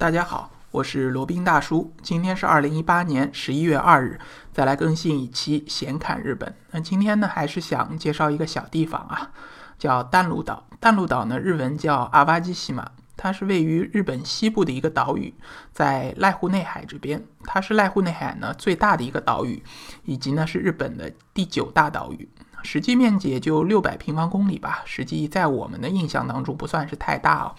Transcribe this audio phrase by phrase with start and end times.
[0.00, 1.92] 大家好，我是罗宾大叔。
[2.00, 4.18] 今天是二零一八年十一月二日，
[4.50, 6.56] 再来更新一期闲侃日本。
[6.70, 9.30] 那今天呢，还是想介绍一个小地方啊，
[9.78, 10.66] 叫淡路岛。
[10.80, 15.34] 淡路岛呢，日文叫阿瓦基西马，它是位于日本西部的一个岛屿，
[15.70, 17.22] 在濑户内海这边。
[17.44, 19.62] 它是濑户内海呢最大的一个岛屿，
[20.06, 22.26] 以及呢是日本的第九大岛屿，
[22.62, 24.80] 实际面积也就六百平方公里吧。
[24.86, 27.54] 实际在我们的印象当中不算是太大啊。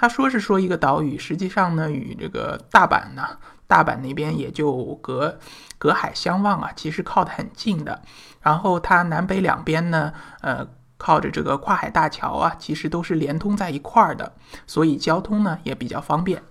[0.00, 5.38] 他说是说一个岛屿，实际上呢，与这个大阪呢，大阪那边也就隔
[5.76, 8.00] 隔海相望啊，其实靠得很近的。
[8.40, 10.10] 然后它南北两边呢，
[10.40, 10.66] 呃，
[10.96, 14.32] 靠着这个跨海大桥啊，其实都是连通在一块儿的，
[14.66, 16.42] 所以交通呢也比较方便。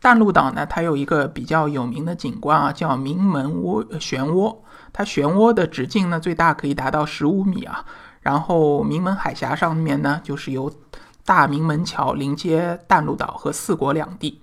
[0.00, 4.56] 淡路岛呢，它有一个比较有名的景观啊，叫名门涡漩涡，
[4.92, 7.84] 它漩涡的直径呢最大可以达到十五米啊。
[8.20, 10.68] 然后名门海峡上面呢，就是由
[11.28, 14.40] 大明门桥临接淡路岛和四国两地。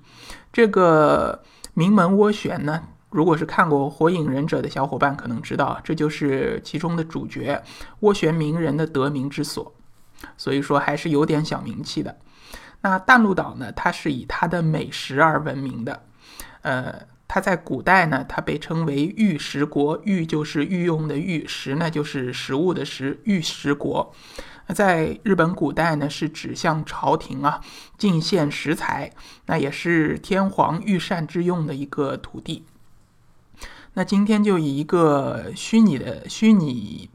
[0.54, 1.44] 这个
[1.74, 7.64] 名门涡旋呢，如果是看过《火影忍者》的小伙伴可能知道，这就是其中的主角
[8.02, 9.74] 涡旋鸣人的得名之所，
[10.38, 12.16] 所以说还是有点小名气的。
[12.82, 16.04] 那淡路岛呢，它是以它的美食而闻名的。
[16.62, 24.14] 呃，它在古代呢，它被称为玉石国，玉就是御用的玉，石呢就是食物的食，玉石国。
[24.68, 27.62] 那在日本古代呢，是指向朝廷啊
[27.98, 29.12] 进献食材，
[29.46, 32.66] 那也是天皇御膳之用的一个土地。
[33.94, 37.10] 那今天就以一个虚拟的虚拟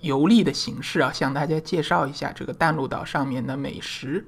[0.00, 4.26] 游历的形式啊，向大家介绍一下这个淡路岛上面的美食。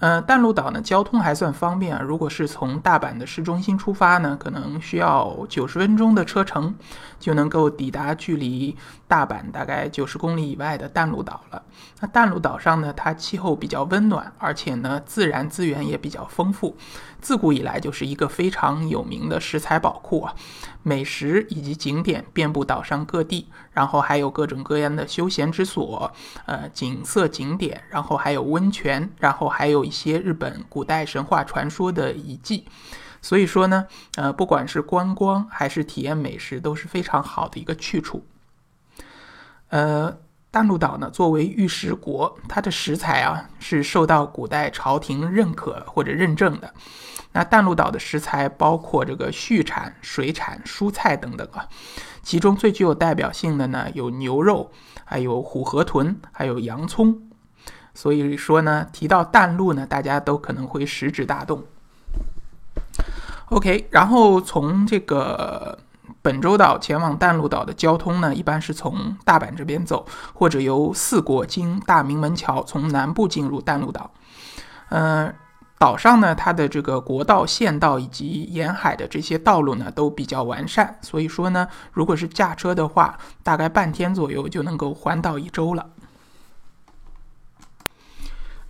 [0.00, 2.00] 呃，淡路岛呢，交通还算方便啊。
[2.00, 6.74] 如果是从大阪的市中心出发呢，可能需要九十分钟的车程，
[7.18, 8.76] 就能够抵达距离
[9.08, 11.62] 大阪大概九十公里以外的淡路岛了。
[12.00, 16.76] 那淡路岛上呢，它气候比较温暖，而且呢，自然资源也比较丰富。
[17.20, 20.32] 自古以来就是一个非常有名的食材宝库啊，
[20.84, 26.12] 美食以及景点遍布岛上各地，然后还有各种各样的休闲之所，
[26.46, 32.66] 呃，景色景点，然后还有温泉，然后还有一些日本古代神话传说的遗迹，
[33.20, 38.24] 所以说呢，呃，不管是观光还是体验美食都是非常好的一个去处，
[39.70, 40.18] 呃。
[40.50, 46.72] 淡路岛呢，作为御食国，它的食材啊是受到古代朝廷认可或者认证的。
[47.32, 51.68] 那淡路岛的食材包括这个畜产、水产、蔬菜等等啊，
[52.22, 54.72] 其中最具有代表性的呢有牛肉，
[55.04, 57.27] 还有虎河豚，还有洋葱。
[57.98, 61.64] 所以说呢，提到淡路呢，大家都可能会食指大动。
[63.48, 65.76] OK，然后从这个。
[66.20, 70.04] 本州岛前往淡路岛的交通呢，一般是从大阪这边走，
[70.34, 74.10] 或者由四国经大明门桥从南部进入淡路岛。
[74.90, 75.32] 嗯，
[75.78, 85.86] 岛上呢，它的这个国道、县道以及沿海的这些道路呢，都比较完善，所以说呢，如果是驾车的话，大概半天左右就能够环岛一周了。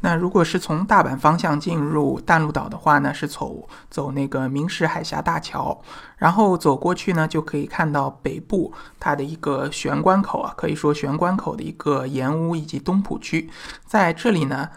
[0.01, 5.83] 那如果是从大阪方向进入淡路岛的话呢，是走走那个明石海峡大桥，
[6.17, 13.51] 然后走过去呢，就可以看到北部它的一个玄关口啊，可以说玄关口的一个盐屋以及东浦区，
[13.87, 14.69] 在这里呢，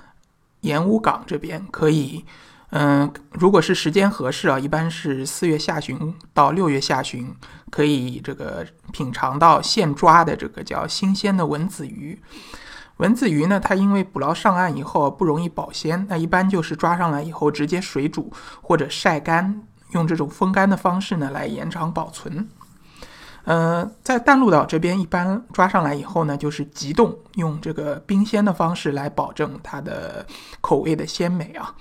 [0.61, 2.25] 盐屋港这边可以，
[2.71, 7.31] 嗯，如果是时间合适啊，一般是四月下旬到六月下旬，
[7.69, 12.19] 可以这个品尝到现抓的这个叫新鲜的文子鱼。
[12.97, 18.31] 文子鱼呢，它因为捕捞上岸以后不容易保鲜，那一般就是抓上来以后直接水煮
[18.61, 22.47] 或者晒干，用这种风干的方式呢来延长保存。
[23.43, 30.23] 呃，在淡路岛这边，一般抓上来以后呢，就是急冻，用这个冰鲜的方式来保证它的
[30.61, 31.73] 口味的鲜美啊。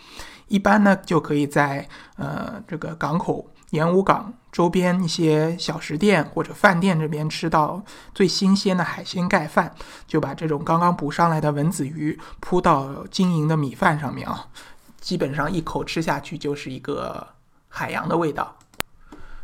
[0.48, 3.46] 一般呢，就可以在呃这个港口。
[3.70, 7.80] 盐武港周边一些小食店或者饭店这边吃到
[8.12, 9.72] 最新鲜的海鲜盖饭，
[10.08, 14.46] 就把这种刚刚捕上来的文子鱼铺到晶莹的米饭上面啊，
[15.00, 17.24] 基本上一口吃下去就是一个
[17.68, 18.56] 海洋的味道。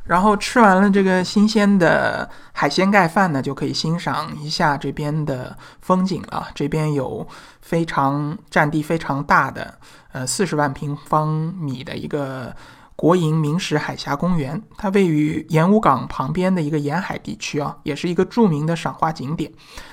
[0.02, 6.49] 然后吃完了这个新鲜的海鲜盖饭呢，就可以欣赏一下这边的风景了。
[6.52, 7.26] 这边有
[7.61, 9.78] 非常占地非常大的，
[10.11, 12.52] 呃，四十万平方米的一个。
[12.96, 19.52] 国营明石海峡公园，它位于盐屋港旁边的一个沿海地区啊，也是一个著名的赏花景点。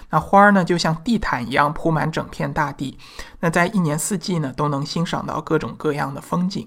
[0.09, 2.97] 那花儿呢，就像地毯一样铺满整片大地。
[3.41, 6.65] 那在一年四季呢，都能欣赏到各种各样的风景。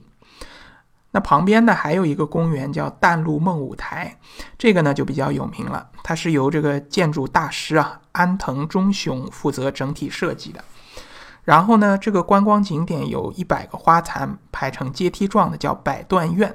[1.12, 4.18] 那旁边呢，还有一个公园叫淡路梦舞台，
[4.58, 5.88] 这个呢就比较有名了。
[6.02, 10.62] 它是由这个建筑大师啊安藤忠雄负责整体设计的。
[11.46, 16.54] 然后呢，这个观光景点有一百个花坛排成阶梯状的，叫百段院。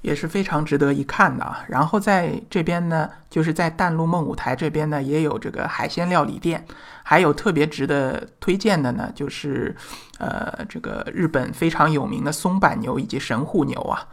[0.00, 1.64] 也是非常值得一看的啊。
[1.66, 6.64] 然后在这边呢，就是在淡路梦舞台这边呢，也有这个海鲜料理店，
[7.02, 9.76] 还有特别值得推荐的呢，就是
[10.18, 14.06] 呃这个日本非常有名的松板牛以及神户牛啊。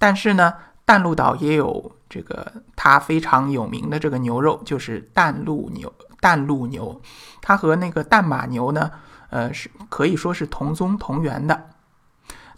[0.00, 0.52] 但是呢，
[0.84, 5.90] 淡路岛也有这个它非常有名的这个牛肉，就是淡路牛。
[6.20, 7.00] 淡路牛，
[7.40, 8.90] 它和那个淡马牛呢，
[9.30, 11.70] 呃是可以说是同宗同源的。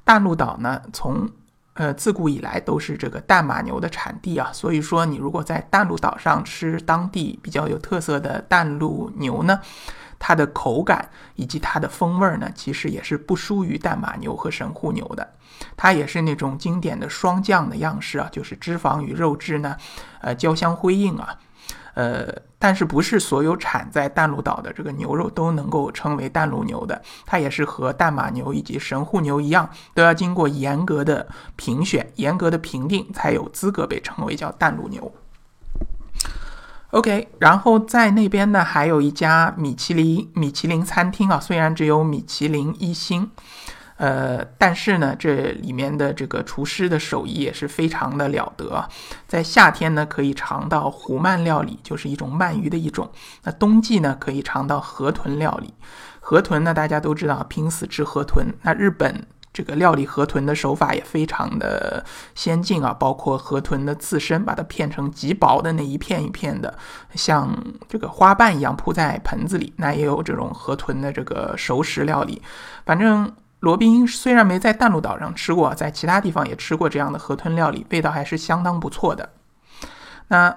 [0.05, 1.29] 淡路岛呢，从
[1.75, 9.59] 呃，自古以来都是这个淡马牛的产地啊，所以说你如果在淡路岛上吃当地比较有特色的淡路牛呢，
[10.19, 15.33] 它的口感以及它的风味呢，其实也是不输于淡马牛和神户牛的。
[15.75, 19.75] 它也是那种经典的双降的样式啊，就是脂肪与肉质呢，
[20.21, 21.39] 呃，交相辉映啊。
[21.95, 27.03] 呃，但是不是所有产在淡路岛的这个牛肉都能够称为淡路牛的？
[27.27, 31.27] 它也是和淡马牛以及神户牛一样，都要经过严格的
[31.57, 35.13] 评选、严格的评定，才有资格被称为叫淡路牛。
[36.91, 43.29] OK，然后在那边呢，还有一家米其林米其林餐厅啊，虽然只有米其林一星。
[44.03, 48.85] 呃，但是呢，这里面的这个厨师的手艺也是非常的了得。
[49.29, 53.07] 在夏天呢，可以尝到湖鳗料理，就是一种鳗鱼的一种；
[53.45, 55.73] 那冬季呢，可以尝到河豚料理。
[56.19, 58.53] 河豚呢，大家都知道，拼死吃河豚。
[58.63, 66.77] 那日本这个料理河豚的手法也非常的先进啊，包括河豚的刺身，把它片成极薄的那一片一片的，
[67.15, 67.57] 像
[67.89, 69.73] 这个花瓣一样铺在盆子里。
[69.77, 72.43] 那也有这种河豚的这个熟食料理，
[72.85, 73.33] 反正。
[73.63, 79.31] 罗宾虽然没在淡路岛上吃过，在其他地方也吃过这样的河豚料理，味道还是相当不错的。
[80.27, 80.53] 那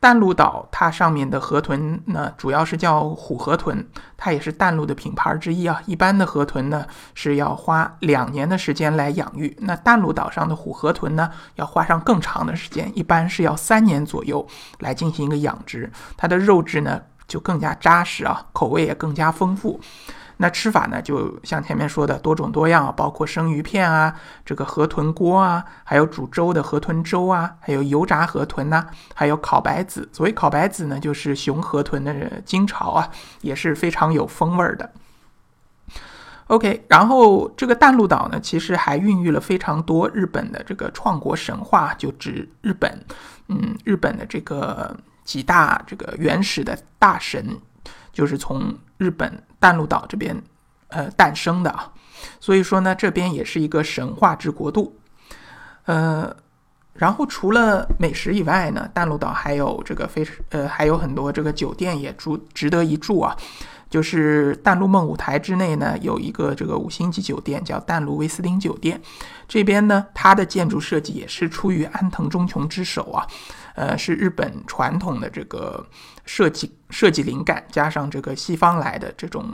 [0.00, 3.86] 淡路岛它上面的河豚呢，主要是叫虎河豚，
[4.16, 5.80] 它也是淡路的品牌之一啊。
[5.86, 6.84] 一般的河豚呢
[7.14, 14.44] 是要花两年的时间来养育，那淡路岛上的虎河豚呢要花上更长的时间，一般是要三年左右
[14.80, 15.88] 来进行一个养殖。
[16.16, 19.80] 它的肉质呢就更加扎实啊，口味也更加丰富。
[20.38, 30.06] 那吃法呢，就像前面说的多种多样，包括生鱼片啊，这个河豚锅啊，还有煮粥的河豚粥啊，还有油炸河豚呐，还有烤白子。
[30.12, 33.10] 所谓烤白子呢，就是雄河豚的金巢啊，
[33.40, 34.92] 也是非常有风味的。
[36.48, 43.04] OK，然后这个淡路岛呢，其实还孕育了非常多日本的这个创国神话，就指日本，
[43.48, 44.94] 嗯，日本的这个
[45.24, 47.58] 几大这个原始的大神。
[48.16, 49.30] 就是从日本
[49.60, 50.42] 淡路岛这边，
[50.88, 51.92] 呃诞生的啊，
[52.40, 54.98] 所以说呢，这边也是一个神话之国度，
[55.84, 56.34] 呃，
[56.94, 63.36] 然后除了美食以外呢，淡路岛还有这个非呃还有很多这个酒店也住值得一住啊。
[63.88, 69.00] 就是淡路梦舞台之内呢，有一个这个五星级酒店，叫淡路威斯汀酒店。
[69.46, 73.24] 这边呢，它的建筑设计也是出于安藤忠雄之手啊，
[73.76, 75.86] 呃，是日本传统的这个
[76.26, 79.48] 设计设计灵感，加上这个西方来的这种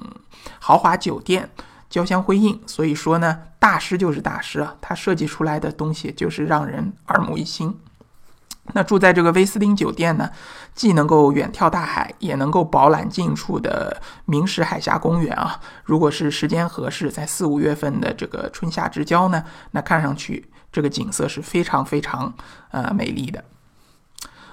[0.58, 1.48] 豪华酒店
[1.88, 2.60] 交相辉映。
[2.66, 7.78] 所以说呢，大师就是大师啊，他设计出来的东西就是让人耳目一新。
[8.74, 10.30] 那住在这个威斯汀酒店呢，
[10.72, 15.60] 既能够远眺大海，也能够饱览近处的明石海峡公园啊。
[15.84, 22.32] 如果是时间合适，在四五月份的这个春夏之交呢，那看上去这个景色是非常非常
[22.70, 23.42] 呃美丽的。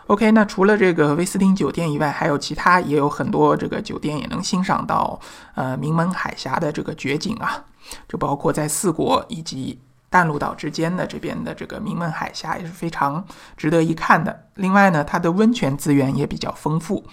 [0.10, 5.20] OK，那除了这个威斯汀酒店以外，还有其他也有很多这个酒店也能欣赏到
[5.56, 7.63] 呃名门海峡的这个绝景啊，
[8.08, 9.80] 就包括在四国以及。
[10.12, 13.24] 淡路岛之间的这边的这个名门海峡也是非常
[13.56, 14.48] 值得一看的。
[14.56, 17.06] 另外呢，它的温泉资源也比较丰富，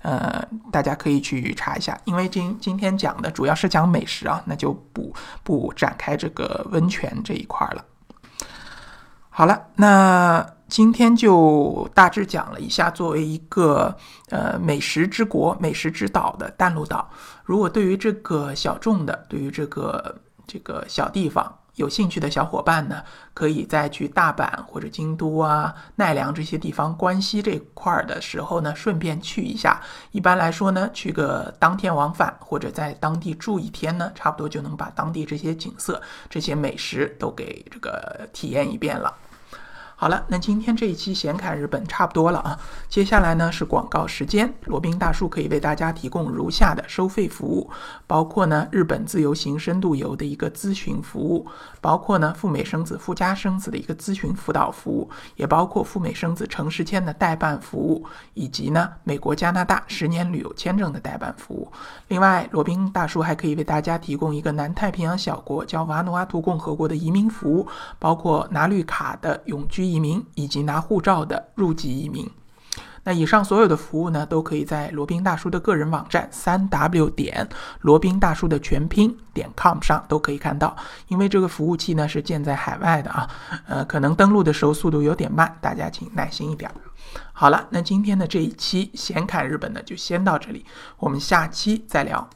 [0.00, 0.42] 呃，
[0.72, 2.00] 大家可以去查一下。
[2.04, 7.84] 因为今今天讲的主要是讲美食啊，那就不不展开这个温泉这一块了。
[9.28, 13.94] 好了，那今天就大致讲了一下，作为一个
[14.30, 17.10] 呃美食之国、美食之岛的淡路岛，
[17.44, 20.14] 如果对于这个小众的，对于这个
[20.46, 21.56] 这个小地方。
[21.76, 29.80] 有兴趣的小伙伴呢，可以在去大阪或者京都啊、奈良这些地方、关西这块儿的时候呢，顺便去一下。
[30.10, 39.14] 一般来说呢，去个当天往返或者在当地住一天呢，差不多就能把当地这些景色、这些美食都给这个体验一遍了。
[40.00, 42.58] 好了，那今天这一期闲侃日本差不多了啊。
[42.88, 47.70] 接下来呢是广告时间，罗宾大叔可以为大家提供如下的收费服务，
[48.06, 51.46] 包括呢日本自由行深度游的一个咨询服务，
[51.82, 58.02] 包括呢赴美生子、赴加生子的一个咨询辅导服务，也包括赴美生子城市签的代办服务，
[58.32, 61.70] 以及呢美国、加拿大十年旅游签证的代办服务。
[62.08, 69.89] 另外，罗宾大叔还可以为大家提供一个南太平洋小国叫瓦努阿图共和国的移民服务，包括拿绿卡的永居。
[69.92, 72.28] 移民以及拿护照的入籍移民，
[73.04, 77.48] 那以上所有的服务呢，都可以在罗宾大叔的个人网站三 w 点
[77.80, 80.76] 罗宾大叔的全拼点 com 上都可以看到。
[81.08, 83.28] 因为这个服务器呢是建在海外的啊，
[83.66, 86.70] 呃，可能登录的时候速度有点慢，大家请耐心一点。
[87.32, 90.64] 好了，那今天的这一期闲侃日本呢就先到这里，
[90.98, 92.30] 我们下期再聊。